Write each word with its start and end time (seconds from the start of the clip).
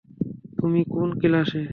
তুমি 0.57 0.81
কোন 0.93 1.09
ক্লাসে? 1.21 1.61